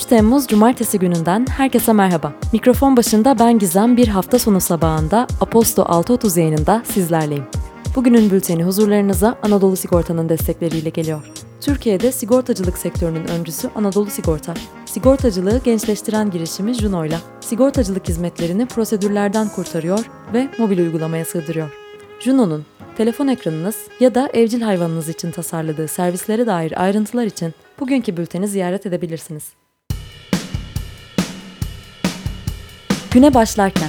[0.00, 2.32] 3 Temmuz Cumartesi gününden herkese merhaba.
[2.52, 7.44] Mikrofon başında ben Gizem bir hafta sonu sabahında Aposto 6.30 yayınında sizlerleyim.
[7.96, 11.30] Bugünün bülteni huzurlarınıza Anadolu Sigorta'nın destekleriyle geliyor.
[11.60, 14.54] Türkiye'de sigortacılık sektörünün öncüsü Anadolu Sigorta.
[14.86, 21.70] Sigortacılığı gençleştiren girişimi Juno'yla sigortacılık hizmetlerini prosedürlerden kurtarıyor ve mobil uygulamaya sığdırıyor.
[22.20, 22.64] Juno'nun
[22.96, 28.86] telefon ekranınız ya da evcil hayvanınız için tasarladığı servislere dair ayrıntılar için bugünkü bülteni ziyaret
[28.86, 29.60] edebilirsiniz.
[33.10, 33.88] Güne başlarken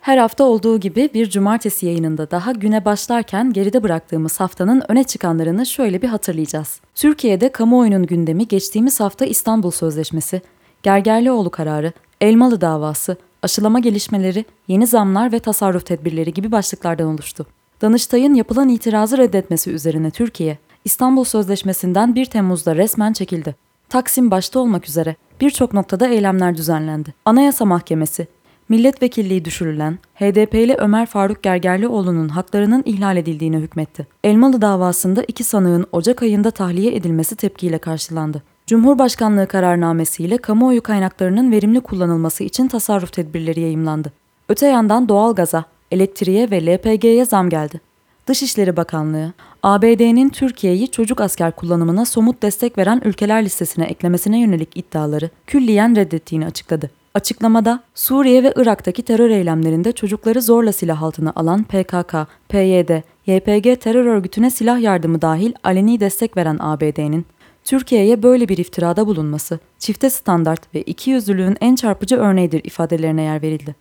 [0.00, 5.66] Her hafta olduğu gibi bir cumartesi yayınında daha güne başlarken geride bıraktığımız haftanın öne çıkanlarını
[5.66, 6.80] şöyle bir hatırlayacağız.
[6.94, 10.42] Türkiye'de kamuoyunun gündemi geçtiğimiz hafta İstanbul Sözleşmesi,
[10.82, 17.46] Gergerlioğlu kararı, Elmalı davası, aşılama gelişmeleri, yeni zamlar ve tasarruf tedbirleri gibi başlıklardan oluştu.
[17.82, 23.54] Danıştay'ın yapılan itirazı reddetmesi üzerine Türkiye, İstanbul Sözleşmesi'nden 1 Temmuz'da resmen çekildi.
[23.88, 27.14] Taksim başta olmak üzere birçok noktada eylemler düzenlendi.
[27.24, 28.26] Anayasa Mahkemesi,
[28.68, 34.06] milletvekilliği düşürülen HDP'li Ömer Faruk Gergerlioğlu'nun haklarının ihlal edildiğine hükmetti.
[34.24, 38.42] Elmalı davasında iki sanığın Ocak ayında tahliye edilmesi tepkiyle karşılandı.
[38.66, 44.12] Cumhurbaşkanlığı kararnamesiyle kamuoyu kaynaklarının verimli kullanılması için tasarruf tedbirleri yayımlandı.
[44.48, 47.80] Öte yandan doğalgaza, elektriğe ve LPG'ye zam geldi.
[48.26, 55.30] Dışişleri Bakanlığı, ABD'nin Türkiye'yi çocuk asker kullanımına somut destek veren ülkeler listesine eklemesine yönelik iddiaları
[55.46, 56.90] külliyen reddettiğini açıkladı.
[57.14, 62.14] Açıklamada Suriye ve Irak'taki terör eylemlerinde çocukları zorla silah altına alan PKK,
[62.48, 62.90] PYD,
[63.26, 67.26] YPG terör örgütüne silah yardımı dahil aleni destek veren ABD'nin
[67.64, 73.74] Türkiye'ye böyle bir iftirada bulunması, çifte standart ve ikiyüzlülüğün en çarpıcı örneğidir ifadelerine yer verildi.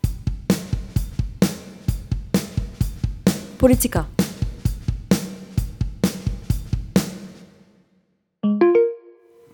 [3.59, 4.05] Politika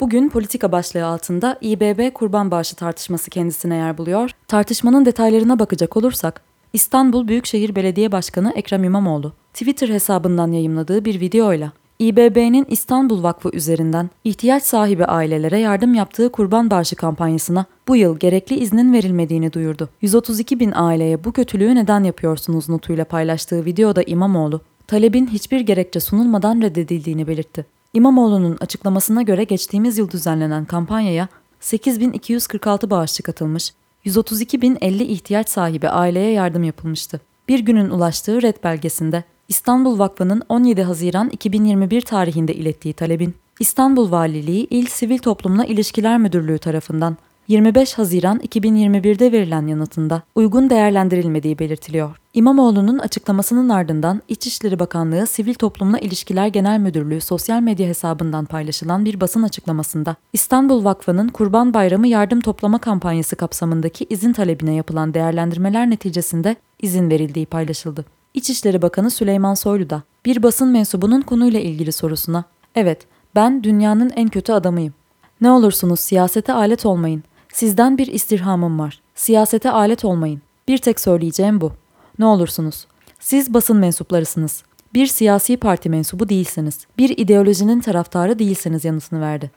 [0.00, 4.30] Bugün politika başlığı altında İBB kurban bağışı tartışması kendisine yer buluyor.
[4.48, 11.72] Tartışmanın detaylarına bakacak olursak, İstanbul Büyükşehir Belediye Başkanı Ekrem İmamoğlu, Twitter hesabından yayımladığı bir videoyla
[11.98, 18.56] İBB'nin İstanbul Vakfı üzerinden ihtiyaç sahibi ailelere yardım yaptığı kurban bağışı kampanyasına bu yıl gerekli
[18.56, 19.88] iznin verilmediğini duyurdu.
[20.02, 26.62] 132 bin aileye bu kötülüğü neden yapıyorsunuz notuyla paylaştığı videoda İmamoğlu, talebin hiçbir gerekçe sunulmadan
[26.62, 27.79] reddedildiğini belirtti.
[27.94, 31.28] İmamoğlu'nun açıklamasına göre geçtiğimiz yıl düzenlenen kampanyaya
[31.60, 33.72] 8246 bağışçı katılmış,
[34.04, 37.20] 132.050 ihtiyaç sahibi aileye yardım yapılmıştı.
[37.48, 44.66] Bir günün ulaştığı red belgesinde İstanbul Vakfı'nın 17 Haziran 2021 tarihinde ilettiği talebin İstanbul Valiliği
[44.70, 47.16] İl Sivil Toplumla İlişkiler Müdürlüğü tarafından
[47.50, 52.16] 25 Haziran 2021'de verilen yanıtında uygun değerlendirilmediği belirtiliyor.
[52.34, 59.20] İmamoğlu'nun açıklamasının ardından İçişleri Bakanlığı Sivil Toplumla İlişkiler Genel Müdürlüğü sosyal medya hesabından paylaşılan bir
[59.20, 66.56] basın açıklamasında İstanbul Vakfı'nın Kurban Bayramı yardım toplama kampanyası kapsamındaki izin talebine yapılan değerlendirmeler neticesinde
[66.82, 68.04] izin verildiği paylaşıldı.
[68.34, 72.44] İçişleri Bakanı Süleyman Soylu da bir basın mensubunun konuyla ilgili sorusuna
[72.74, 74.94] "Evet, ben dünyanın en kötü adamıyım.
[75.40, 77.22] Ne olursunuz siyasete alet olmayın.
[77.52, 79.00] Sizden bir istirhamım var.
[79.14, 80.42] Siyasete alet olmayın.
[80.68, 81.72] Bir tek söyleyeceğim bu.
[82.18, 82.86] Ne olursunuz.
[83.20, 84.62] Siz basın mensuplarısınız.
[84.94, 86.86] Bir siyasi parti mensubu değilsiniz.
[86.98, 89.50] Bir ideolojinin taraftarı değilsiniz yanıtını verdi.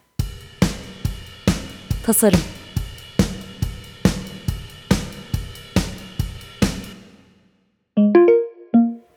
[2.05, 2.39] Tasarım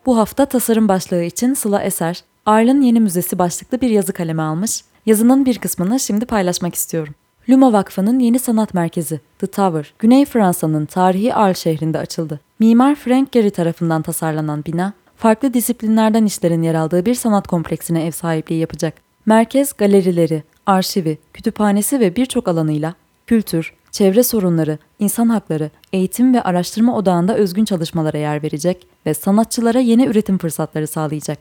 [0.06, 4.84] Bu hafta tasarım başlığı için Sıla Eser, Arl'ın Yeni Müzesi başlıklı bir yazı kaleme almış.
[5.06, 7.14] Yazının bir kısmını şimdi paylaşmak istiyorum.
[7.50, 12.40] Luma Vakfı'nın yeni sanat merkezi The Tower, Güney Fransa'nın tarihi Arles şehrinde açıldı.
[12.58, 18.10] Mimar Frank Gehry tarafından tasarlanan bina, farklı disiplinlerden işlerin yer aldığı bir sanat kompleksine ev
[18.10, 18.94] sahipliği yapacak.
[19.26, 22.94] Merkez galerileri, arşivi, kütüphanesi ve birçok alanıyla
[23.26, 29.78] kültür, çevre sorunları, insan hakları, eğitim ve araştırma odağında özgün çalışmalara yer verecek ve sanatçılara
[29.78, 31.38] yeni üretim fırsatları sağlayacak.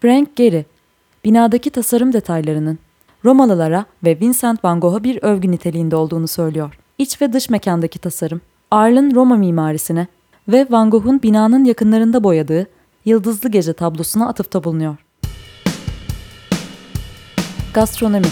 [0.00, 0.64] Frank Gehry,
[1.24, 2.78] binadaki tasarım detaylarının
[3.26, 6.78] Romalılara ve Vincent van Gogh'a bir övgü niteliğinde olduğunu söylüyor.
[6.98, 8.40] İç ve dış mekandaki tasarım,
[8.70, 10.06] Arl'ın Roma mimarisine
[10.48, 12.66] ve Van Gogh'un binanın yakınlarında boyadığı
[13.04, 14.96] Yıldızlı Gece tablosuna atıfta bulunuyor.
[17.74, 18.26] Gastronomi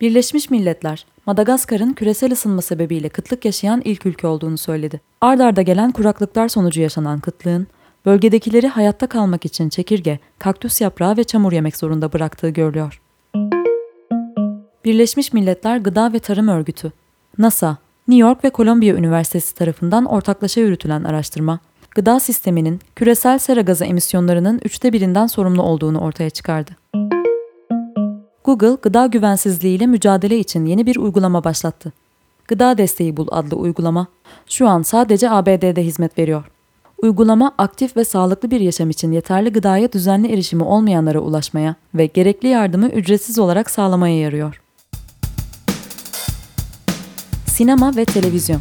[0.00, 5.00] Birleşmiş Milletler, Madagaskar'ın küresel ısınma sebebiyle kıtlık yaşayan ilk ülke olduğunu söyledi.
[5.20, 7.66] Ard arda gelen kuraklıklar sonucu yaşanan kıtlığın,
[8.06, 13.02] bölgedekileri hayatta kalmak için çekirge, kaktüs yaprağı ve çamur yemek zorunda bıraktığı görülüyor.
[14.84, 16.92] Birleşmiş Milletler Gıda ve Tarım Örgütü,
[17.38, 17.76] NASA,
[18.08, 21.58] New York ve Columbia Üniversitesi tarafından ortaklaşa yürütülen araştırma,
[21.90, 26.70] gıda sisteminin küresel sera gazı emisyonlarının üçte birinden sorumlu olduğunu ortaya çıkardı.
[28.44, 31.92] Google, gıda güvensizliğiyle mücadele için yeni bir uygulama başlattı.
[32.48, 34.06] Gıda Desteği Bul adlı uygulama,
[34.46, 36.51] şu an sadece ABD'de hizmet veriyor.
[37.02, 42.48] Uygulama, aktif ve sağlıklı bir yaşam için yeterli gıdaya düzenli erişimi olmayanlara ulaşmaya ve gerekli
[42.48, 44.62] yardımı ücretsiz olarak sağlamaya yarıyor.
[47.46, 48.60] Sinema ve televizyon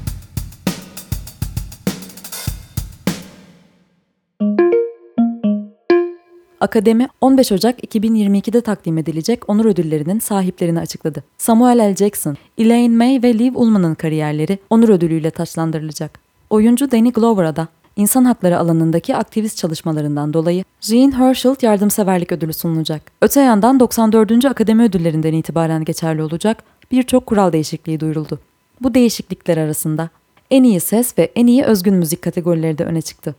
[6.60, 11.24] Akademi 15 Ocak 2022'de takdim edilecek onur ödüllerinin sahiplerini açıkladı.
[11.38, 11.96] Samuel L.
[11.96, 16.20] Jackson, Elaine May ve Liv Ullman'ın kariyerleri onur ödülüyle taçlandırılacak.
[16.50, 23.02] Oyuncu Danny Glover'a da insan hakları alanındaki aktivist çalışmalarından dolayı Jean Herschel Yardımseverlik Ödülü sunulacak.
[23.22, 24.46] Öte yandan 94.
[24.46, 28.40] Akademi Ödüllerinden itibaren geçerli olacak birçok kural değişikliği duyuruldu.
[28.82, 30.10] Bu değişiklikler arasında
[30.52, 33.36] en iyi ses ve en iyi özgün müzik kategorileri de öne çıktı.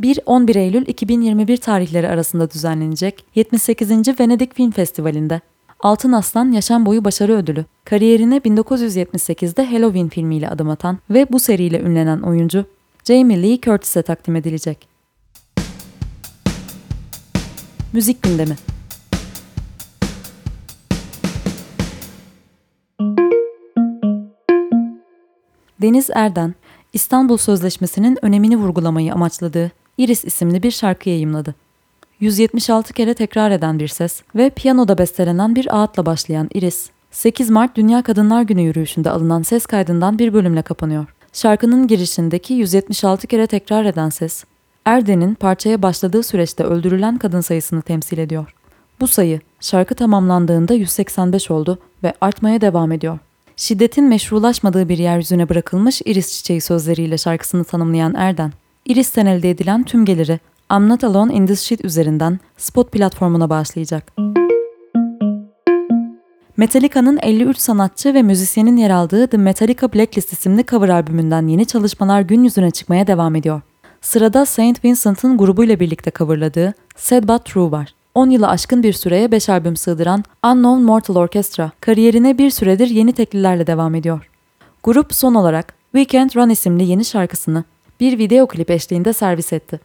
[0.00, 4.20] 1-11 Eylül 2021 tarihleri arasında düzenlenecek 78.
[4.20, 5.40] Venedik Film Festivali'nde
[5.80, 11.80] Altın Aslan Yaşam Boyu Başarı Ödülü, kariyerine 1978'de Halloween filmiyle adım atan ve bu seriyle
[11.80, 12.64] ünlenen oyuncu
[13.04, 14.88] Jamie Lee Curtis'e takdim edilecek.
[17.92, 18.56] Müzik gündemi
[25.82, 26.54] Deniz Erden,
[26.92, 31.54] İstanbul Sözleşmesi'nin önemini vurgulamayı amaçladığı Iris isimli bir şarkı yayımladı.
[32.20, 37.76] 176 kere tekrar eden bir ses ve piyanoda bestelenen bir ağıtla başlayan Iris, 8 Mart
[37.76, 41.06] Dünya Kadınlar Günü yürüyüşünde alınan ses kaydından bir bölümle kapanıyor.
[41.32, 44.44] Şarkının girişindeki 176 kere tekrar eden ses,
[44.84, 48.54] Erden'in parçaya başladığı süreçte öldürülen kadın sayısını temsil ediyor.
[49.00, 53.18] Bu sayı şarkı tamamlandığında 185 oldu ve artmaya devam ediyor.
[53.56, 58.52] Şiddetin meşrulaşmadığı bir yeryüzüne bırakılmış iris çiçeği sözleriyle şarkısını tanımlayan Erden,
[58.86, 60.40] Iris'ten elde edilen tüm geliri
[60.72, 64.12] I'm Not Alone in This Shit üzerinden Spot platformuna bağışlayacak.
[66.56, 72.20] Metallica'nın 53 sanatçı ve müzisyenin yer aldığı The Metallica Blacklist isimli cover albümünden yeni çalışmalar
[72.20, 73.60] gün yüzüne çıkmaya devam ediyor.
[74.00, 77.94] Sırada Saint Vincent'ın grubuyla birlikte coverladığı Sad But True var.
[78.14, 83.12] 10 yılı aşkın bir süreye 5 albüm sığdıran Unknown Mortal Orchestra kariyerine bir süredir yeni
[83.12, 84.30] teklilerle devam ediyor.
[84.82, 87.64] Grup son olarak Weekend Run isimli yeni şarkısını
[88.00, 89.80] bir video klip eşliğinde servis etti.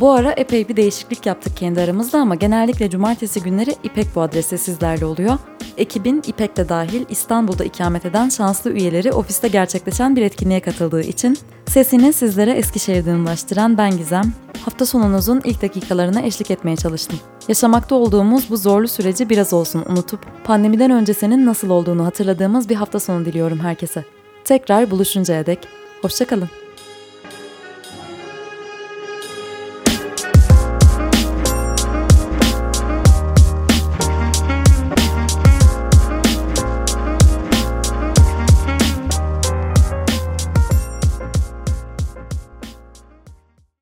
[0.00, 4.58] Bu ara epey bir değişiklik yaptık kendi aramızda ama genellikle cumartesi günleri İpek bu adrese
[4.58, 5.38] sizlerle oluyor.
[5.76, 11.38] Ekibin İpek de dahil İstanbul'da ikamet eden şanslı üyeleri ofiste gerçekleşen bir etkinliğe katıldığı için
[11.66, 14.32] sesini sizlere Eskişehir'den ulaştıran ben Gizem,
[14.64, 17.18] hafta sonunuzun ilk dakikalarına eşlik etmeye çalıştım.
[17.48, 23.00] Yaşamakta olduğumuz bu zorlu süreci biraz olsun unutup pandemiden öncesinin nasıl olduğunu hatırladığımız bir hafta
[23.00, 24.04] sonu diliyorum herkese.
[24.44, 25.58] Tekrar buluşuncaya dek,
[26.02, 26.48] hoşçakalın.